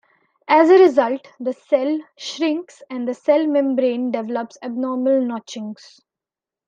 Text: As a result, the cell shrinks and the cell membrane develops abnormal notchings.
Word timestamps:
As 0.47 0.71
a 0.71 0.79
result, 0.79 1.27
the 1.39 1.53
cell 1.53 1.99
shrinks 2.17 2.81
and 2.89 3.07
the 3.07 3.13
cell 3.13 3.45
membrane 3.45 4.09
develops 4.09 4.57
abnormal 4.63 5.21
notchings. 5.21 6.01